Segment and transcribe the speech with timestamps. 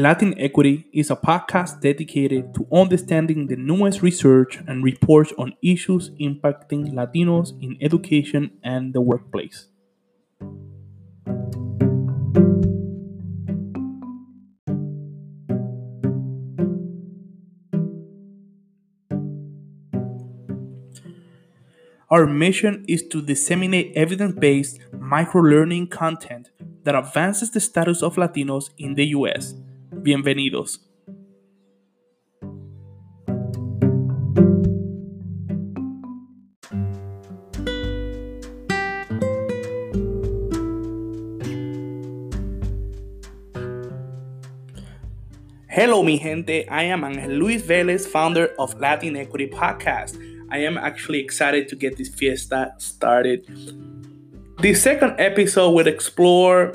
[0.00, 6.08] Latin Equity is a podcast dedicated to understanding the newest research and reports on issues
[6.18, 9.68] impacting Latinos in education and the workplace.
[22.08, 26.48] Our mission is to disseminate evidence based micro learning content
[26.84, 29.52] that advances the status of Latinos in the US
[30.02, 30.80] Bienvenidos.
[45.68, 46.66] Hello, mi gente.
[46.70, 50.16] I am Angel Luis Velez, founder of Latin Equity Podcast.
[50.50, 53.46] I am actually excited to get this fiesta started.
[54.60, 56.72] The second episode will explore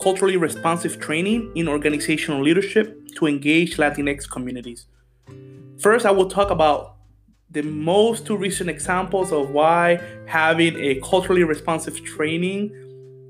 [0.00, 4.86] culturally responsive training in organizational leadership to engage Latinx communities.
[5.78, 6.96] First, I will talk about
[7.50, 12.70] the most two recent examples of why having a culturally responsive training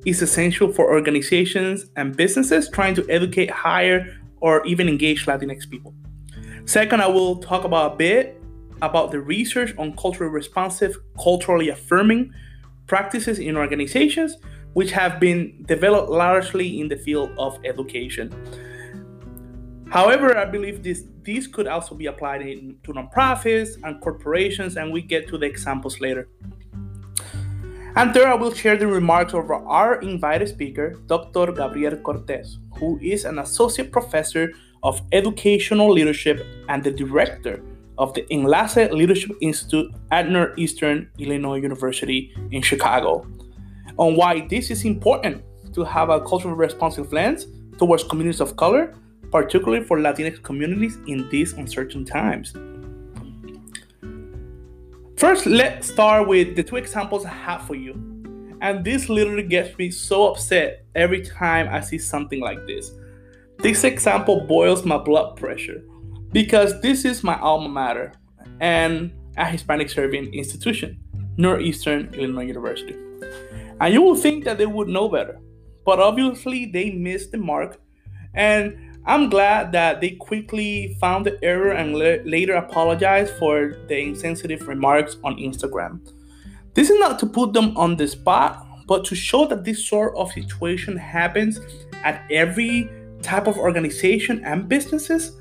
[0.06, 5.94] is essential for organizations and businesses trying to educate, hire, or even engage Latinx people.
[6.66, 8.40] Second, I will talk about a bit
[8.82, 12.32] about the research on culturally responsive, culturally affirming
[12.86, 14.36] practices in organizations
[14.74, 18.30] which have been developed largely in the field of education.
[19.90, 24.92] However, I believe this these could also be applied in, to nonprofits and corporations, and
[24.92, 26.28] we get to the examples later.
[27.96, 31.52] And third, I will share the remarks of our invited speaker, Dr.
[31.52, 37.62] Gabriel Cortez, who is an associate professor of educational leadership and the director
[37.98, 43.26] of the Enlace Leadership Institute at Northeastern Illinois University in Chicago
[43.96, 45.42] on why this is important
[45.74, 47.46] to have a culturally responsive lens
[47.78, 48.94] towards communities of color,
[49.30, 52.54] particularly for Latinx communities in these uncertain times.
[55.16, 57.92] First, let's start with the two examples I have for you.
[58.62, 62.92] And this literally gets me so upset every time I see something like this.
[63.58, 65.82] This example boils my blood pressure
[66.32, 68.12] because this is my alma mater
[68.60, 70.98] and a Hispanic serving institution,
[71.36, 72.96] Northeastern Illinois University.
[73.80, 75.40] And you would think that they would know better.
[75.84, 77.80] But obviously, they missed the mark.
[78.34, 78.76] And
[79.06, 84.68] I'm glad that they quickly found the error and le- later apologized for the insensitive
[84.68, 86.00] remarks on Instagram.
[86.74, 90.14] This is not to put them on the spot, but to show that this sort
[90.16, 91.60] of situation happens
[92.04, 92.90] at every
[93.22, 95.40] type of organization and businesses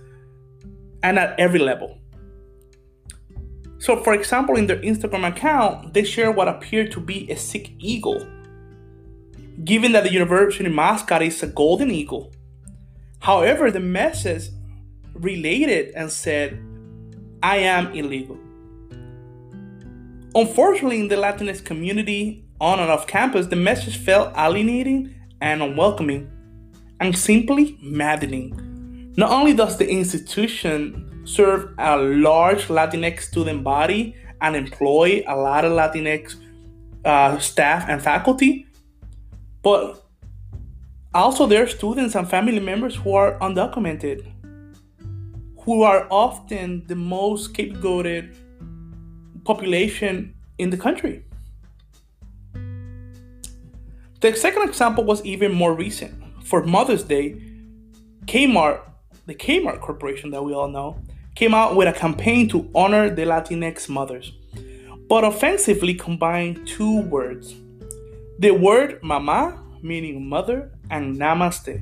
[1.04, 1.99] and at every level.
[3.80, 7.72] So, for example, in their Instagram account, they share what appeared to be a sick
[7.80, 8.28] eagle,
[9.64, 12.34] given that the university mascot is a golden eagle.
[13.20, 14.50] However, the message
[15.14, 16.62] related and said,
[17.42, 18.38] I am illegal.
[20.36, 26.30] Unfortunately, in the Latinx community on and off campus, the message felt alienating and unwelcoming
[27.00, 29.14] and simply maddening.
[29.16, 35.64] Not only does the institution serve a large Latinx student body and employ a lot
[35.64, 36.36] of Latinx
[37.06, 38.66] uh, staff and faculty,
[39.62, 40.04] but
[41.14, 44.26] also there are students and family members who are undocumented,
[45.62, 48.36] who are often the most scapegoated
[49.44, 51.24] population in the country.
[54.22, 56.14] The second example was even more recent.
[56.44, 57.40] For Mother's Day,
[58.26, 58.82] Kmart,
[59.28, 61.00] the Kmart Corporation that we all know,
[61.40, 64.34] came out with a campaign to honor the Latinx mothers,
[65.08, 67.56] but offensively combined two words
[68.40, 71.82] the word mama, meaning mother, and namaste.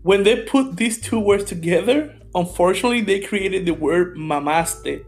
[0.00, 5.04] When they put these two words together, unfortunately, they created the word mamaste,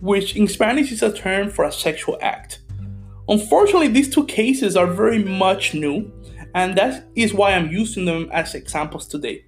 [0.00, 2.60] which in Spanish is a term for a sexual act.
[3.26, 6.12] Unfortunately, these two cases are very much new,
[6.54, 9.45] and that is why I'm using them as examples today.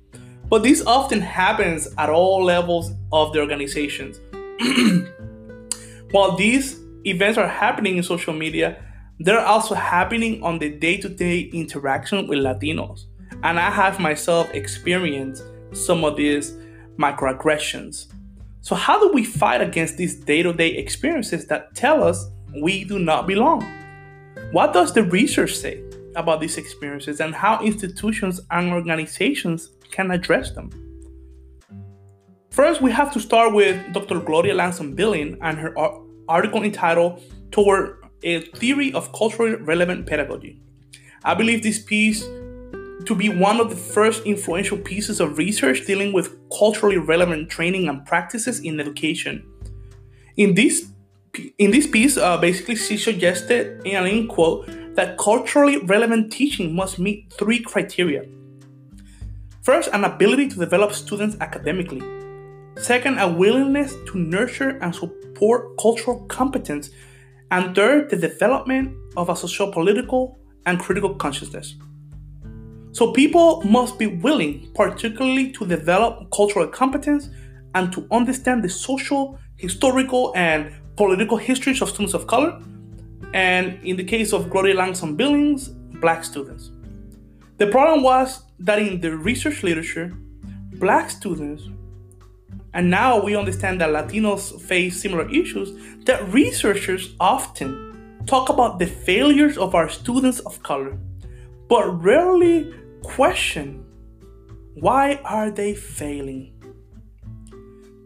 [0.49, 4.21] But this often happens at all levels of the organizations.
[6.11, 8.83] While these events are happening in social media,
[9.21, 13.05] they're also happening on the day to day interaction with Latinos.
[13.43, 16.56] And I have myself experienced some of these
[16.99, 18.06] microaggressions.
[18.62, 22.31] So, how do we fight against these day to day experiences that tell us
[22.62, 23.67] we do not belong?
[24.53, 25.83] What does the research say
[26.17, 30.70] about these experiences and how institutions and organizations can address them.
[32.50, 34.20] First, we have to start with Dr.
[34.20, 35.73] Gloria Ladson Billing and her
[36.29, 40.61] article entitled Toward a Theory of Culturally Relevant Pedagogy.
[41.25, 42.23] I believe this piece
[43.05, 47.88] to be one of the first influential pieces of research dealing with culturally relevant training
[47.88, 49.46] and practices in education.
[50.37, 50.90] In this
[51.58, 56.99] in this piece, uh, basically, she suggested, in a quote, that culturally relevant teaching must
[56.99, 58.25] meet three criteria.
[59.69, 62.00] First, an ability to develop students academically.
[62.79, 66.88] Second, a willingness to nurture and support cultural competence.
[67.50, 71.75] And third, the development of a social political and critical consciousness.
[72.93, 77.29] So people must be willing, particularly to develop cultural competence
[77.75, 82.59] and to understand the social, historical, and political histories of students of color,
[83.35, 85.69] and in the case of Gloria Ladson Billings,
[86.00, 86.71] black students.
[87.59, 90.17] The problem was that in the research literature,
[90.75, 91.65] black students,
[92.73, 95.73] and now we understand that Latinos face similar issues,
[96.05, 100.97] that researchers often talk about the failures of our students of color,
[101.69, 102.73] but rarely
[103.03, 103.85] question
[104.75, 106.53] why are they failing?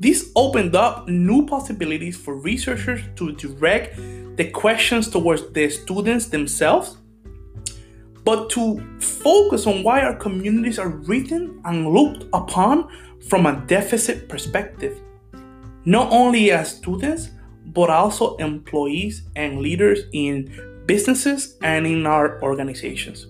[0.01, 3.97] This opened up new possibilities for researchers to direct
[4.37, 6.97] the questions towards the students themselves,
[8.25, 12.89] but to focus on why our communities are written and looked upon
[13.29, 15.01] from a deficit perspective,
[15.85, 17.31] not only as students,
[17.67, 23.27] but also employees and leaders in businesses and in our organizations.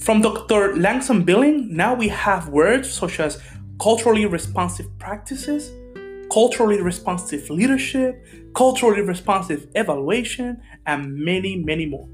[0.00, 0.74] From Dr.
[0.74, 3.40] Ladson Billing, now we have words such as
[3.80, 5.70] culturally responsive practices,
[6.32, 8.24] culturally responsive leadership,
[8.54, 12.08] culturally responsive evaluation, and many, many more.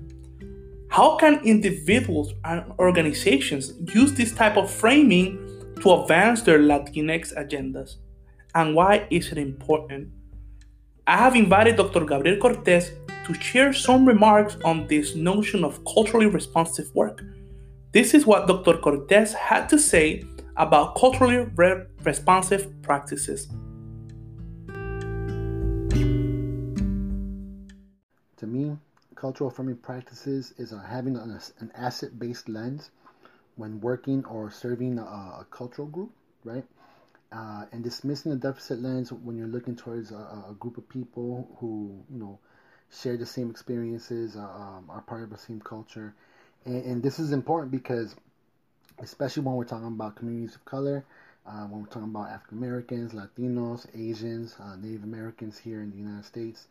[0.97, 5.37] How can individuals and organizations use this type of framing
[5.83, 7.97] to advance their Latinx agendas?
[8.55, 10.09] And why is it important?
[11.07, 12.07] I have invited Dr.
[12.07, 12.93] Gabriel Cortez
[13.27, 17.23] to share some remarks on this notion of culturally responsive work
[17.97, 18.77] this is what Dr.
[18.77, 20.23] Cortez had to say
[20.59, 23.49] about culturally re- responsive practices.
[28.37, 28.77] To me,
[29.17, 32.91] cultural affirming practices is uh, having an, an asset based lens
[33.57, 36.13] when working or serving a, a cultural group,
[36.45, 36.65] right?
[37.33, 41.49] Uh, and dismissing the deficit lens when you're looking towards a, a, group of people
[41.59, 42.39] who, you know,
[43.03, 46.15] share the same experiences, uh, um, are part of the same culture,
[46.65, 48.15] and, and this is important because,
[49.01, 51.05] especially when we're talking about communities of color,
[51.47, 55.97] uh, when we're talking about African Americans, Latinos, Asians, uh, Native Americans here in the
[55.97, 56.69] United States,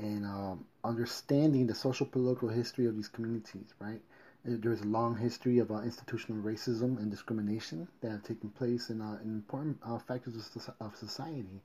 [0.00, 4.00] and um, understanding the social political history of these communities, right?
[4.44, 9.02] There's a long history of uh, institutional racism and discrimination that have taken place in,
[9.02, 11.60] uh, in important uh, factors of, of society,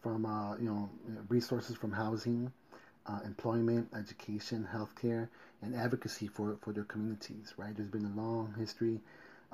[0.00, 0.90] from uh, you know
[1.28, 2.50] resources from housing,
[3.06, 5.28] uh, employment, education, healthcare,
[5.62, 7.76] and advocacy for, for their communities, right?
[7.76, 9.00] There's been a long history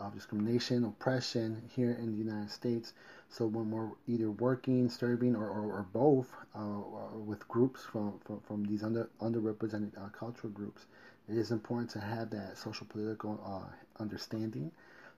[0.01, 2.95] of discrimination, oppression here in the United States.
[3.29, 8.41] So when we're either working, serving, or, or, or both uh, with groups from, from,
[8.41, 10.87] from these under, underrepresented uh, cultural groups,
[11.29, 14.73] it is important to have that social political uh, understanding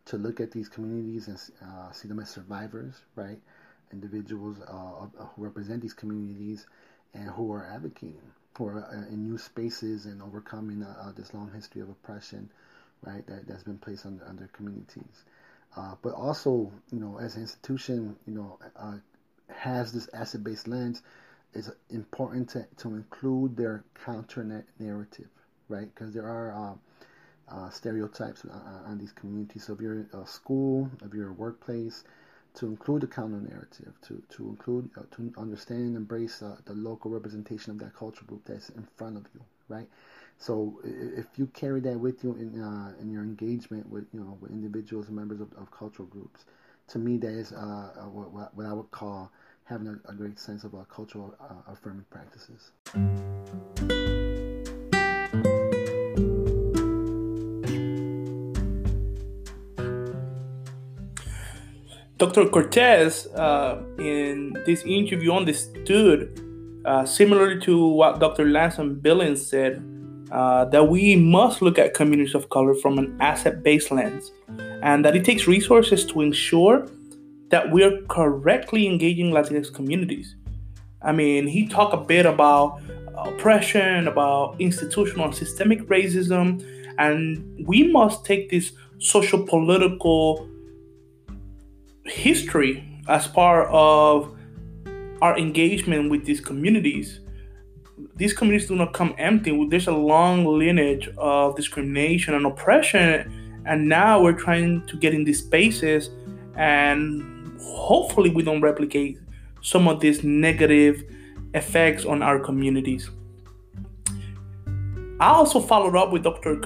[0.05, 3.39] to look at these communities and uh, see them as survivors, right?
[3.93, 6.67] Individuals uh, who represent these communities
[7.15, 11.51] and who are advocating for uh, in new spaces and overcoming uh, uh, this long
[11.55, 12.51] history of oppression,
[13.03, 13.27] right?
[13.27, 15.25] That that's been placed on under communities,
[15.77, 18.97] uh, but also you know as an institution, you know, uh,
[19.49, 21.03] has this asset-based lens.
[21.55, 25.29] It's important to, to include their counter narrative,
[25.69, 25.87] right?
[25.95, 26.79] Because there are
[27.49, 28.47] uh, stereotypes
[28.87, 29.69] on these communities.
[29.79, 32.05] You're a school, if you're a workplace,
[32.55, 36.75] to include the counter narrative, to, to include, uh, to understand and embrace uh, the
[36.75, 39.89] local representation of that cultural group that's in front of you, right?
[40.43, 44.37] So if you carry that with you in uh, in your engagement with you know
[44.41, 46.47] with individuals and members of, of cultural groups,
[46.89, 49.31] to me that is uh, what, what I would call
[49.67, 52.73] having a, a great sense of uh, cultural uh, affirming practices.
[62.19, 62.49] Dr.
[62.49, 66.41] Cortez, uh, in this interview, understood,
[66.85, 68.47] uh, similarly to what Dr.
[68.47, 69.92] Ladson Billings said,
[70.33, 74.33] uh, that we must look at communities of color from an asset based lens,
[74.83, 76.89] and that it takes resources to ensure
[77.51, 80.35] that we are correctly engaging Latinx communities.
[81.03, 82.81] I mean, he talked a bit about
[83.15, 86.65] oppression, about institutional and systemic racism,
[86.99, 90.49] and we must take this social political
[92.07, 94.35] history as part of
[95.21, 97.21] our engagement with these communities.
[98.17, 99.67] These communities do not come empty.
[99.69, 105.25] There's a long lineage of discrimination and oppression And now we're trying to get in
[105.25, 106.11] these spaces
[106.57, 109.19] and hopefully we don't replicate
[109.63, 111.05] some of these negative
[111.55, 113.09] effects on our communities.
[115.21, 116.57] I also followed up with Dr.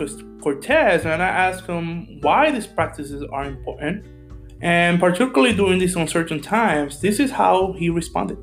[0.41, 4.07] Cortez and I asked him why these practices are important.
[4.62, 8.38] And particularly during these uncertain times, this is how he responded.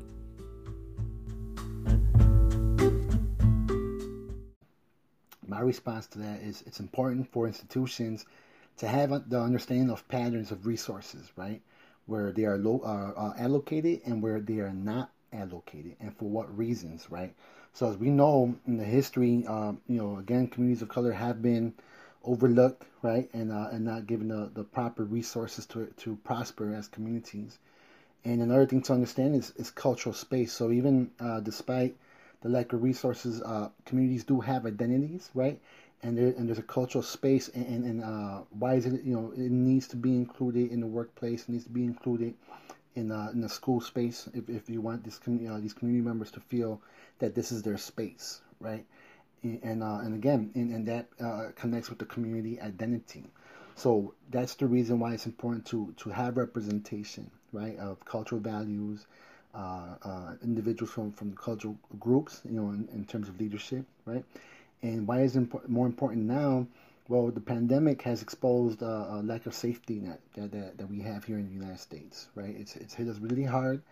[5.54, 8.24] My response to that is it's important for institutions
[8.78, 11.62] to have the understanding of patterns of resources, right?
[12.06, 16.24] Where they are low, uh, uh, allocated and where they are not allocated, and for
[16.24, 17.32] what reasons, right?
[17.72, 21.40] So as we know in the history, um, you know, again, communities of color have
[21.40, 21.72] been
[22.24, 26.88] overlooked, right, and uh, and not given the, the proper resources to to prosper as
[26.88, 27.60] communities.
[28.24, 30.52] And another thing to understand is, is cultural space.
[30.52, 31.94] So even uh, despite
[32.44, 35.58] the lack of resources, uh, communities do have identities, right?
[36.02, 39.32] And there, and there's a cultural space, and, and, uh, why is it, you know,
[39.32, 42.34] it needs to be included in the workplace, it needs to be included
[42.94, 46.30] in, uh, in the school space if, if you want this, uh, these community members
[46.32, 46.82] to feel
[47.18, 48.84] that this is their space, right?
[49.42, 53.24] And uh, and again, and, and that uh, connects with the community identity.
[53.74, 59.06] So that's the reason why it's important to to have representation, right, of cultural values,
[59.54, 64.24] uh, uh, individuals from from cultural groups, you know, in, in terms of leadership, right?
[64.82, 66.66] And why is it more important now?
[67.08, 71.00] Well, the pandemic has exposed uh, a lack of safety net that, that, that we
[71.00, 72.54] have here in the United States, right?
[72.58, 73.82] It's, it's hit us really hard.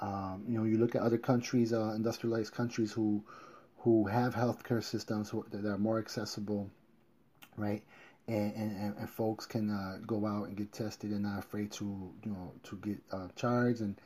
[0.00, 3.22] Um, you know, you look at other countries, uh, industrialized countries who
[3.78, 6.68] who have healthcare systems that are more accessible,
[7.56, 7.82] right?
[8.26, 11.84] And, and, and folks can uh, go out and get tested and not afraid to
[12.24, 13.96] you know to get uh, charged and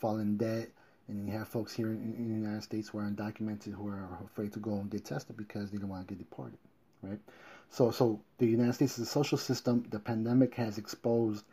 [0.00, 0.68] fall in debt.
[1.08, 4.08] And you have folks here in, in, the United States who are undocumented who are
[4.24, 6.58] afraid to go and get tested because they don't want to get deported,
[7.02, 7.18] right?
[7.70, 9.86] So so the United States is a social system.
[9.90, 11.44] The pandemic has exposed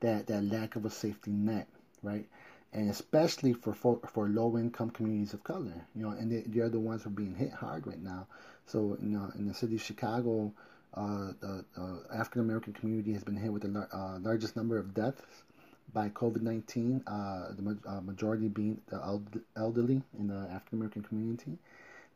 [0.00, 1.66] that that lack of a safety net,
[2.02, 2.26] right?
[2.72, 5.72] and especially for for, for low income communities of color.
[5.94, 8.26] You know, and they, they're the ones who are being hit hard right now.
[8.66, 10.52] So, you know, in the city of Chicago,
[10.94, 14.78] uh, the uh, African American community has been hit with the lar- uh, largest number
[14.78, 15.22] of deaths
[15.92, 20.78] by COVID 19, uh, the ma- uh, majority being the eld- elderly in the African
[20.78, 21.58] American community.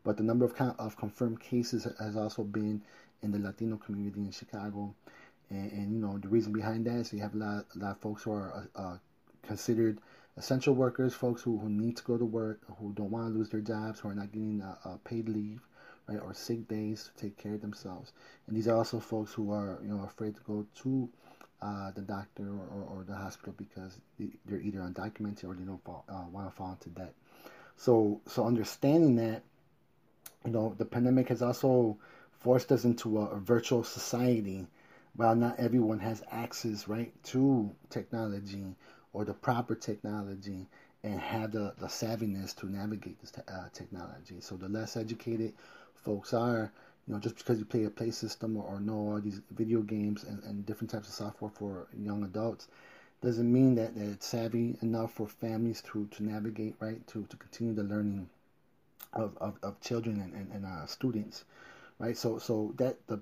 [0.02, 2.82] But the number of, con- of confirmed cases has also been
[3.22, 4.94] in the Latino community in Chicago.
[5.50, 7.90] And, and, you know, the reason behind that is you have a lot, a lot
[7.92, 8.96] of folks who are uh,
[9.42, 9.98] considered
[10.36, 13.50] essential workers, folks who, who need to go to work, who don't want to lose
[13.50, 15.60] their jobs, who are not getting uh, uh, paid leave,
[16.08, 18.12] right, or sick days to take care of themselves.
[18.46, 21.08] And these are also folks who are, you know, afraid to go to
[21.62, 23.98] uh, the doctor or, or, or, the hospital because
[24.46, 27.14] they're either undocumented or they don't fall, uh, want to fall into debt.
[27.76, 29.42] So, so understanding that,
[30.44, 31.98] you know, the pandemic has also
[32.30, 34.66] forced us into a, a virtual society.
[35.16, 38.76] While not everyone has access, right, to technology
[39.12, 40.66] or the proper technology
[41.02, 44.40] and have the, the savviness to navigate this te- uh, technology.
[44.40, 45.54] So the less educated
[45.94, 46.72] folks are,
[47.06, 49.80] you know, just because you play a play system or, or know all these video
[49.80, 52.68] games and, and different types of software for young adults,
[53.22, 57.36] doesn't mean that, that it's savvy enough for families to, to navigate, right, to, to
[57.36, 58.28] continue the learning
[59.12, 61.44] of, of, of children and, and, and uh, students
[62.00, 62.16] right?
[62.16, 63.20] So so that the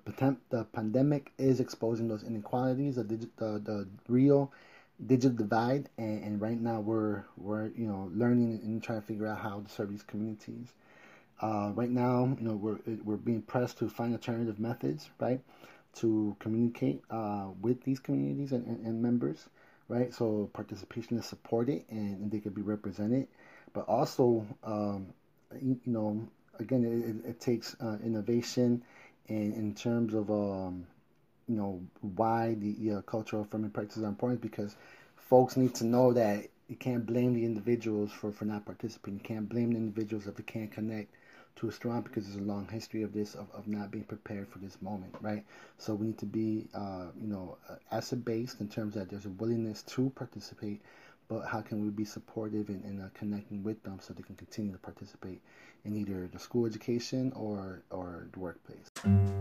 [0.48, 4.50] the pandemic is exposing those inequalities, the the, the real
[5.06, 9.26] digital divide, and, and right now we're we're you know learning and trying to figure
[9.26, 10.68] out how to serve these communities.
[11.40, 15.40] Uh, right now, you know, we're we're being pressed to find alternative methods, right,
[15.94, 19.48] to communicate uh, with these communities and, and, and, members,
[19.88, 20.12] right.
[20.12, 23.28] So participation is supported and, and they can be represented,
[23.72, 25.06] but also, um,
[25.62, 26.28] you, you, know,
[26.58, 28.82] again, it, it takes uh, innovation,
[29.28, 30.86] and in terms of um,
[31.46, 34.74] you know why the cultural affirming practices are important because
[35.16, 39.14] folks need to know that you can't blame the individuals for, for not participating.
[39.14, 41.14] You can't blame the individuals if they can't connect
[41.58, 44.48] to a strong because there's a long history of this of, of not being prepared
[44.48, 45.44] for this moment, right?
[45.76, 49.26] So we need to be uh, you know uh, asset based in terms that there's
[49.26, 50.80] a willingness to participate,
[51.28, 54.36] but how can we be supportive in, in uh, connecting with them so they can
[54.36, 55.40] continue to participate
[55.84, 59.37] in either the school education or or the workplace.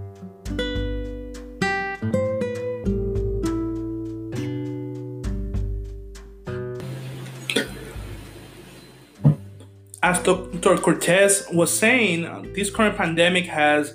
[10.07, 10.77] As Dr.
[10.77, 13.93] Cortez was saying, uh, this current pandemic has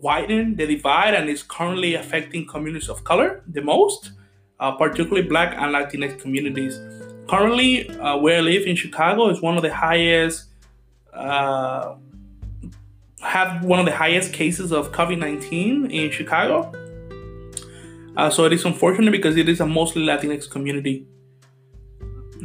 [0.00, 4.12] widened the divide and is currently affecting communities of color the most,
[4.60, 6.78] uh, particularly Black and Latinx communities.
[7.28, 10.50] Currently, uh, where I live in Chicago is one of the highest,
[11.12, 11.96] uh,
[13.20, 16.72] have one of the highest cases of COVID 19 in Chicago.
[18.16, 21.08] Uh, so it is unfortunate because it is a mostly Latinx community.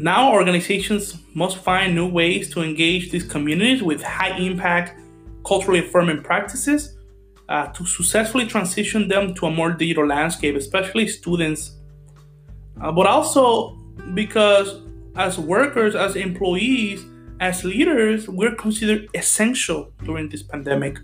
[0.02, 4.98] Now, organizations must find new ways to engage these communities with high impact,
[5.46, 6.96] culturally affirming practices
[7.50, 11.76] uh, to successfully transition them to a more digital landscape, especially students.
[12.82, 13.76] Uh, but also
[14.14, 14.82] because
[15.18, 17.04] as workers, as employees,
[17.42, 20.98] as leaders, we're considered essential during this pandemic.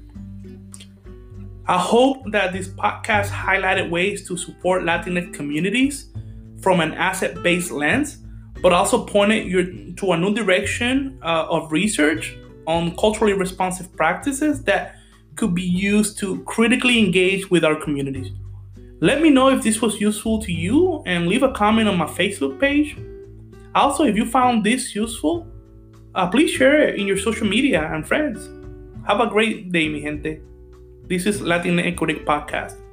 [1.67, 6.13] I hope that this podcast highlighted ways to support Latinx communities
[6.61, 8.19] from an asset based lens,
[8.61, 14.63] but also pointed you to a new direction uh, of research on culturally responsive practices
[14.63, 14.95] that
[15.35, 18.31] could be used to critically engage with our communities.
[19.01, 22.05] Let me know if this was useful to you and leave a comment on my
[22.05, 22.97] Facebook page.
[23.75, 25.45] Also, if you found this useful,
[26.15, 28.49] uh, please share it in your social media and friends.
[29.05, 30.39] Have a great day, mi gente.
[31.07, 32.84] This is Latin Equity Podcast.